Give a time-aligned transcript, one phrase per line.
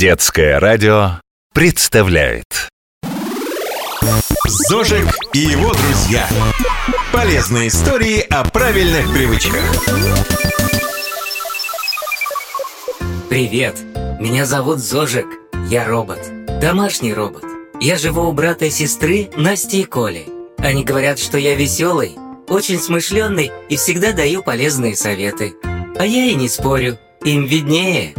[0.00, 1.20] Детское радио
[1.52, 2.70] представляет
[4.48, 6.26] Зожик и его друзья.
[7.12, 9.60] Полезные истории о правильных привычках.
[13.28, 13.76] Привет,
[14.18, 15.26] меня зовут Зожик.
[15.68, 16.20] Я робот.
[16.62, 17.44] Домашний робот.
[17.78, 20.24] Я живу у брата и сестры Насти и Коли.
[20.56, 22.16] Они говорят, что я веселый,
[22.48, 25.56] очень смышленный и всегда даю полезные советы.
[25.98, 28.14] А я и не спорю, им виднее.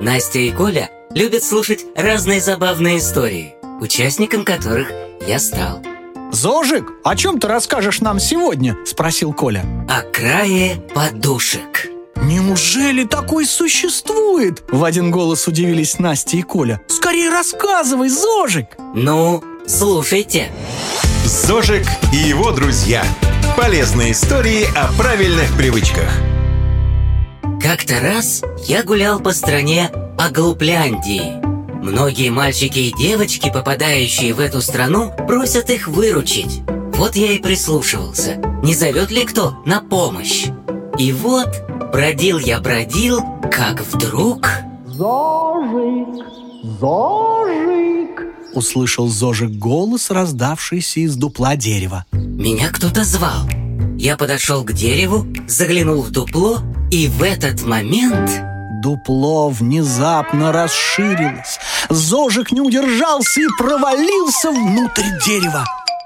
[0.00, 4.92] Настя и Коля любят слушать разные забавные истории, участником которых
[5.26, 5.82] я стал.
[6.30, 9.64] «Зожик, о чем ты расскажешь нам сегодня?»– спросил Коля.
[9.88, 11.88] О крае подушек.
[12.16, 16.82] «Неужели такой существует?» В один голос удивились Настя и Коля.
[16.86, 20.50] «Скорее рассказывай, Зожик!» Ну, слушайте.
[21.24, 23.04] Зожик и его друзья.
[23.56, 26.10] Полезные истории о правильных привычках.
[27.62, 29.90] Как-то раз я гулял по стране
[30.26, 31.40] Оглупляндии.
[31.84, 36.62] Многие мальчики и девочки, попадающие в эту страну, просят их выручить.
[36.96, 40.46] Вот я и прислушивался, не зовет ли кто на помощь.
[40.98, 41.48] И вот
[41.92, 43.20] бродил я бродил,
[43.52, 44.50] как вдруг...
[44.88, 46.26] «Зожик!
[46.80, 52.04] Зожик!» Услышал Зожик голос, раздавшийся из дупла дерева.
[52.10, 53.48] Меня кто-то звал.
[53.96, 58.55] Я подошел к дереву, заглянул в дупло, и в этот момент...
[58.86, 61.58] Дупло внезапно расширилось.
[61.90, 65.64] Зожик не удержался и провалился внутрь дерева.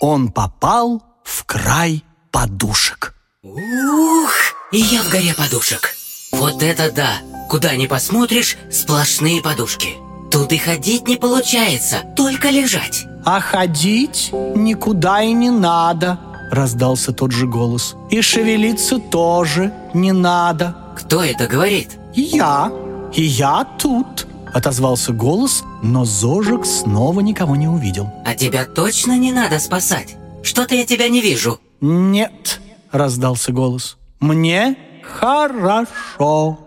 [0.00, 3.14] Он попал в край подушек.
[3.42, 4.32] Ух!
[4.70, 5.94] И я в горе подушек.
[6.32, 7.10] Вот это да!
[7.50, 9.90] Куда ни посмотришь, сплошные подушки.
[10.30, 13.04] Тут и ходить не получается, только лежать.
[13.26, 16.18] А ходить никуда и не надо,
[16.52, 17.96] раздался тот же голос.
[18.10, 20.76] И шевелиться тоже не надо.
[20.96, 21.98] Кто это говорит?
[22.14, 22.70] Я,
[23.14, 28.10] и я тут, отозвался голос, но Зожик снова никого не увидел.
[28.26, 30.16] А тебя точно не надо спасать?
[30.42, 31.58] Что-то я тебя не вижу.
[31.80, 32.60] Нет,
[32.90, 33.96] раздался голос.
[34.20, 36.58] Мне хорошо.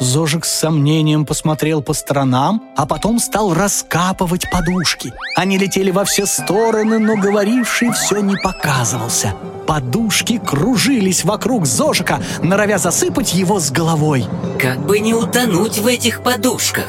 [0.00, 5.12] Зожик с сомнением посмотрел по сторонам, а потом стал раскапывать подушки.
[5.36, 9.34] Они летели во все стороны, но говоривший все не показывался.
[9.66, 14.24] Подушки кружились вокруг Зожика, норовя засыпать его с головой.
[14.58, 16.86] Как бы не утонуть в этих подушках.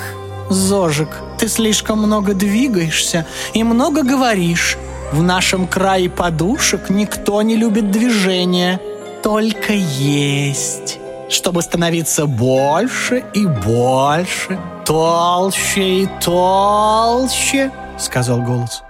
[0.50, 4.78] Зожик, ты слишком много двигаешься и много говоришь.
[5.12, 8.80] В нашем крае подушек никто не любит движения,
[9.22, 11.01] только есть
[11.32, 18.84] чтобы становиться больше и больше, толще и толще, сказал голос.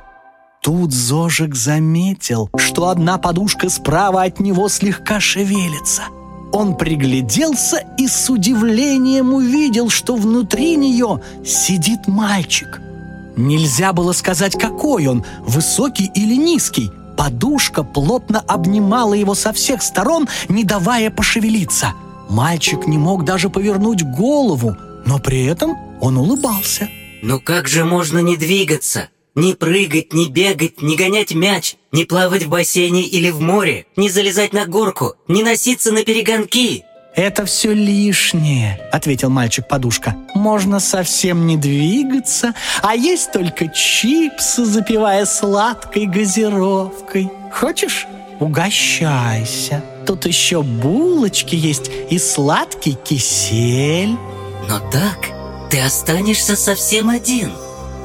[0.61, 6.03] Тут Зожик заметил, что одна подушка справа от него слегка шевелится.
[6.51, 12.81] Он пригляделся и с удивлением увидел, что внутри нее сидит мальчик.
[13.37, 16.91] Нельзя было сказать, какой он, высокий или низкий.
[17.17, 21.93] Подушка плотно обнимала его со всех сторон, не давая пошевелиться–
[22.31, 26.87] Мальчик не мог даже повернуть голову, но при этом он улыбался.
[27.21, 29.09] Ну как же можно не двигаться?
[29.35, 34.09] Не прыгать, не бегать, не гонять мяч, не плавать в бассейне или в море, не
[34.09, 36.85] залезать на горку, не носиться на перегонки.
[37.17, 40.15] «Это все лишнее»,— ответил мальчик-подушка.
[40.33, 47.29] «Можно совсем не двигаться, а есть только чипсы, запивая сладкой газировкой.
[47.51, 48.07] Хочешь?
[48.41, 49.83] Угощайся.
[50.05, 54.17] Тут еще булочки есть и сладкий кисель.
[54.67, 55.29] Но так
[55.69, 57.51] ты останешься совсем один.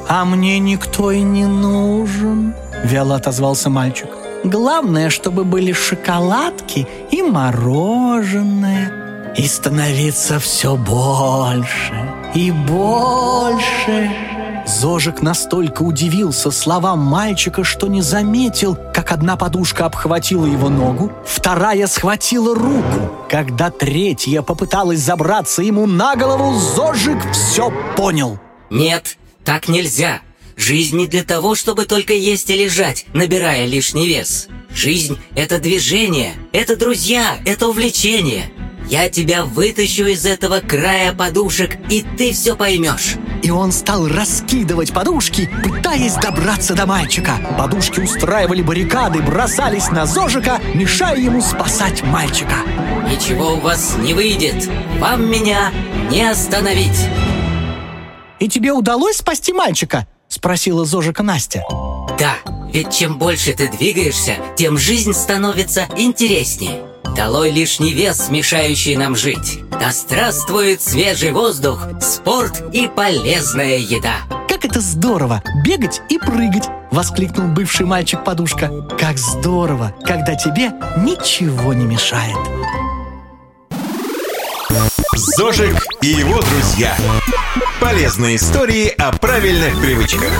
[0.09, 2.55] А мне никто и не нужен,
[2.85, 4.09] вяло отозвался мальчик.
[4.45, 9.35] Главное, чтобы были шоколадки и мороженое.
[9.37, 14.36] И становиться все больше и больше.
[14.67, 21.87] Зожик настолько удивился словам мальчика, что не заметил, как одна подушка обхватила его ногу, вторая
[21.87, 23.13] схватила руку.
[23.29, 28.41] Когда третья попыталась забраться ему на голову, Зожик все понял.
[28.69, 30.21] «Нет, так нельзя.
[30.57, 34.49] Жизнь не для того, чтобы только есть и лежать, набирая лишний вес.
[34.75, 38.51] Жизнь— это движение, это друзья, это увлечение.
[38.89, 43.17] Я тебя вытащу из этого края подушек, и ты все поймешь.
[43.43, 47.33] И он стал раскидывать подушки, пытаясь добраться до мальчика.
[47.59, 52.57] Подушки устраивали баррикады, бросались на Зожика, мешая ему спасать мальчика.
[53.11, 54.69] Ничего у вас не выйдет.
[55.01, 55.73] Вам меня
[56.11, 57.09] не остановить.
[58.39, 61.65] «И тебе удалось спасти мальчика?»— спросила Зожика Настя.
[62.19, 62.37] Да,
[62.73, 66.83] ведь чем больше ты двигаешься, тем жизнь становится интереснее.
[67.17, 69.61] Долой лишний вес, мешающий нам жить.
[69.71, 74.17] Да здравствует свежий воздух, спорт и полезная еда.
[74.49, 76.69] Как это здорово бегать и прыгать!
[76.91, 78.69] Воскликнул бывший мальчик-подушка.
[78.99, 82.37] Как здорово, когда тебе ничего не мешает.
[85.15, 86.95] Зожик и его друзья.
[87.81, 90.31] Полезные истории о правильных привычках.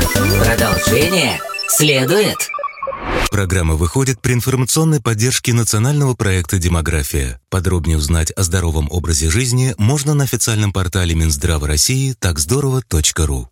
[0.45, 2.51] Продолжение следует.
[3.31, 7.41] Программа выходит при информационной поддержке национального проекта «Демография».
[7.51, 13.51] Подробнее узнать о здоровом образе жизни можно на официальном портале Минздрава России такздорово.ру.